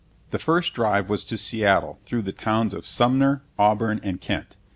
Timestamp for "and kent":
4.01-4.57